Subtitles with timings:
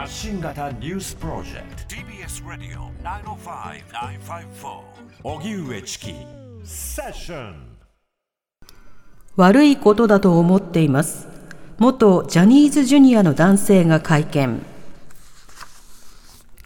[0.00, 1.94] 発信型ニュースプロジェクト。
[1.94, 4.80] TBS ラディオ905-954
[5.24, 6.14] おぎゅうえちき
[6.64, 7.76] セッション
[9.36, 11.28] 悪いことだと思っています。
[11.76, 14.64] 元ジャニーズジュニアの男性が会見。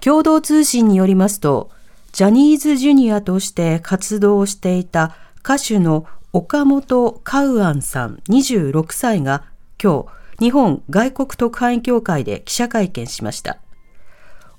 [0.01, 1.73] 共同通信によりますと
[2.13, 9.43] ジャニーズジュニアとして活動していた歌手の岡本カウアンさん26歳が
[9.83, 13.59] 今日日本外国特派員協会で記者会見しました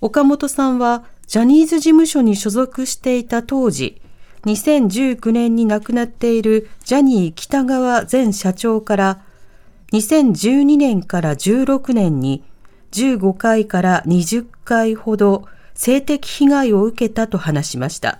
[0.01, 4.01] 岡本さんはジャニーズ事務所に所属していた当時
[4.45, 9.21] 2019年に亡くなっているジャニー北川前社長から
[9.91, 12.43] 2012年から16年に
[12.91, 18.19] 15回から20回ほど性的被害を受けたと話しました。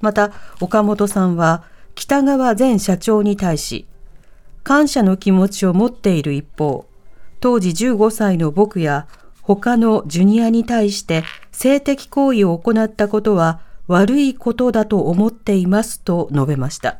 [0.00, 3.86] また、岡本さんは北川前社長に対し、
[4.68, 6.84] 感謝の気持ちを持っている一方、
[7.40, 9.08] 当時15歳の僕や
[9.40, 16.98] 他のジュニアに対して性的行為を行ったことは悪いことだと思っていますと述べました。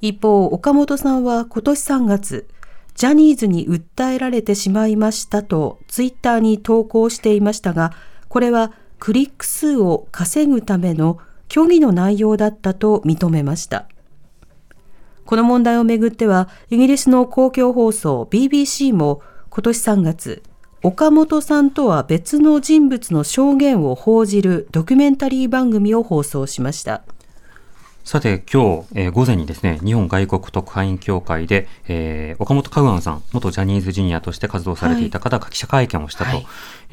[0.00, 2.46] 一方、岡本さんは今年3月、
[2.94, 7.92] ジャニーズに訴えられてしまいましたとツイッターに投稿していましたが、
[8.28, 11.18] これはクリック数を稼ぐための
[11.52, 13.88] 虚偽の内容だったと認めました。
[15.26, 20.42] この問題をめぐっては、イギリスの公共放送 BBC も今年3月、
[20.82, 27.02] 岡本さんとは別の人物の証言を報じるドキュメンタリー番組を放送しました。
[28.04, 36.42] さて、今日、えー午前にですね、日本外国特派員協会で、えー岡本カウアンさん、元ジャニーズジュニアとして活動されていた方が記者会見をしたと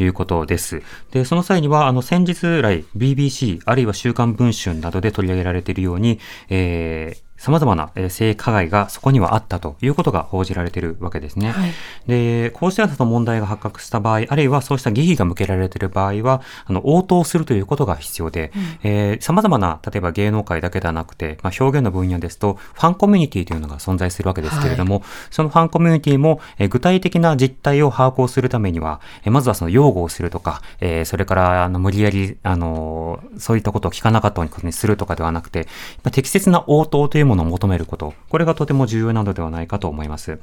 [0.01, 0.81] いうことです。
[1.11, 11.51] で、その際には、あの、先日来、BBC、あるいは週刊文春などで取り上げられているように、えー様々なえー性加害がそこにはあったということが報じられているわけですね。
[11.51, 11.71] はい。
[12.07, 18.51] で、こうしたような問題が発覚した場合、あるいはそうした疑義が向けられている場合は、あの、応答するということが必要で、
[18.83, 35.67] えー様々な、例えば芸能界だけではなくて、まあ、表現の分野ですと、ファンコミュニティというのが存在するわけですけれども、そのファンコミュニティも、えー具体的な実態を把握をするためには、えーまずはその擁護をするとか、えーそれから、あの、無理やり、あのーそういったことを聞かなかったことにするとかではなくて、
[36.03, 40.39] まあ適切な応答というものを求めること、これがとても重要なのではないかと思います。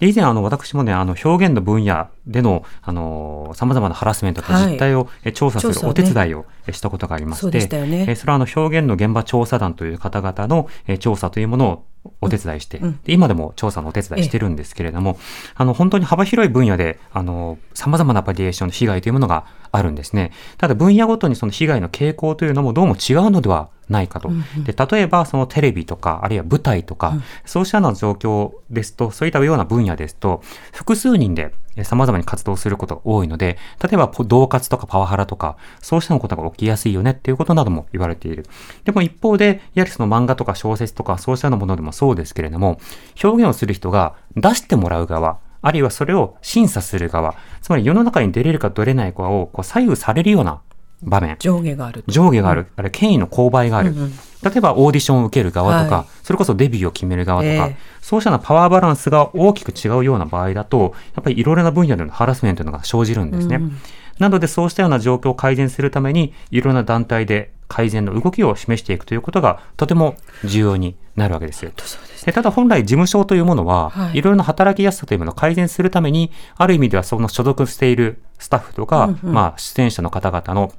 [0.00, 4.72] で、以前、あの、私もね、あの、表現の分野での、あの、様々なハラスメントとはい。
[4.72, 8.06] 実態をえ調査するお手伝いをえしたことがありまして、でしたよね。
[8.08, 11.84] えそれはあの、表現の現場調査団という方々のえ調査というものを
[12.20, 13.00] お手伝いして、うん。
[13.04, 15.18] で今でも調査のお手伝いしてるんですけれども、
[15.54, 20.32] あの、本当に幅広い分野で、あの、様々なバリエーションの被害というものがあるんですね。
[20.58, 24.30] ただ、分野ごとにその被害の傾向というのもどうも違うのではないかと。
[24.64, 27.14] で、例えば、そのテレビとか、あるいは舞台とか、
[27.44, 38.46] そうしたような状況ですと、そういったような分野ですと、複数人でえ様々に活動することが多いので、例えば、ポ同活とかパワハラとか、そうしたようなことが起きやすいよねっていうことなども言われている。
[38.84, 42.78] でも一方で、やはりその漫画とか小説とか、そうしたようなものでもそうですけれども、
[43.22, 50.60] 表現をする人が出してもらう側、あるいはそれを審査する側、つまり世の中に出れるか出れないかをこう左右されるような
[51.04, 52.12] 場面、上下があると。
[52.12, 54.10] 上下がある、あれ権威の勾配がある、うんうん。
[54.10, 56.06] 例えばオーディションを受ける側とか、はい。
[56.22, 57.76] それこそデビューを決める側とか、ええ。
[58.00, 63.56] そうしたパワーバランスが大きく違うような場合だと、やっぱりいろいろな分野でのハラスメントが生じるんですね。
[63.56, 63.76] うんうん。
[64.18, 74.18] なのでそうしたような状況を改善するために、いろんな団体で改善の動きを示していくということがとても重要になるわけですですでただ本来事務所というものは、はい。
[74.18, 79.32] いろいろな働きやすさというものを改善するために、ある意味ではその所属しているスタッフとか、うんうん。
[79.32, 80.72] まあ出演者の方々の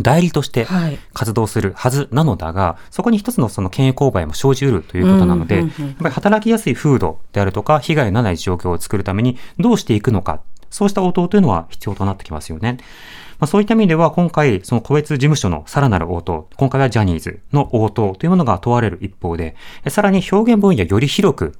[0.00, 12.78] 代理としてはい活動するはずなのだが、そこに一つのその権威勾配も生じうるということなので、うんうんうんやっぱり働きやすい風土であるとか、被害のない状況を作るためにどうしていくのか、そうした応答というのは必要となってきますよね。
[13.38, 19.54] まあ、そういった意味では、今回、その個別事務所のさらなる応答、今回はジャニーズの応答というものが問われる一方で、
[19.84, 21.54] えさらに表現分野より広く、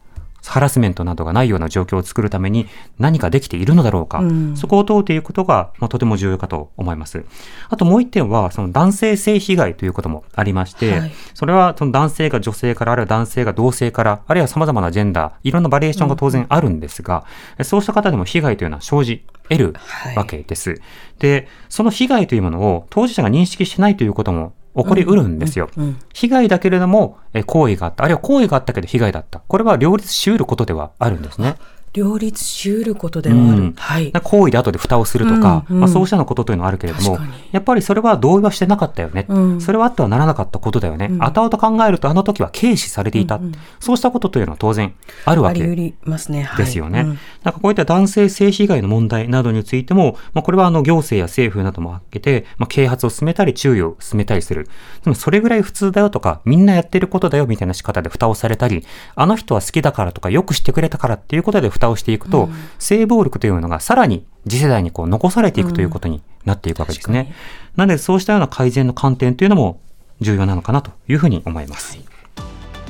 [0.48, 2.66] ハラスメントなどがないような状況を作るために
[2.98, 4.56] 何かできているのだろうか、うん。
[4.56, 7.24] そこを問うていくことが、まあ、とても重要かと思います。
[7.68, 11.12] あともう一点は、その男性性被害ということもありまして、はい。
[11.34, 17.24] それはその男性が女性から、あるいは男性が同性から、あるいは様々なジェンダー、いろんなバリエーションが当然あるんですが、
[17.62, 20.80] そうした方でも被害というのは生じ得るはいわけです。
[21.18, 25.70] で、その被害というものを当事者が認識してないということも起こりうるんですよ。
[26.12, 29.40] 被害だけれども、え行為があった、あるいは行為があったけど被害だった。
[29.40, 31.56] これは両立し得ることではあるんですね。
[31.92, 33.42] 両立しうることではある。
[33.44, 34.12] うんはい。
[34.12, 37.18] 行為で後で蓋をするとか、うんうんまあ、そうしたようなことというのはあるけれども
[37.52, 39.26] やっぱりそれは同意はしてなかったよね。
[39.28, 41.08] うんそれはあってはならなかったことだよね。
[41.10, 43.36] うん後々考えるとあの時は軽視されていた。
[43.36, 44.94] うんうんそうしたことというのは当然
[45.24, 46.42] あるわけあり得りますね。
[46.42, 47.00] はいですよね。
[47.00, 54.68] うんなんかこういった男性性被害の問題などについても、まあ、これはあの行政や政府なども挙げて、まあ、啓発を進めたり注意を進めたりする。
[55.04, 62.48] でもそれぐらい普通だよとか、みんなやってることだよみたいな仕方で蓋をされたり、あの人は好きだからとか、よくしてくれたからっていうことで蓋をしていくと、
[62.78, 67.32] 性暴力というのがさらに次世代にこう残されていくということになっていくわけですね。
[67.76, 69.80] なのでそうしたような改善の観点というのも
[70.20, 71.98] 重要なのかなというふうに思います。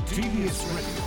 [0.07, 0.23] TBS
[0.75, 0.99] Radio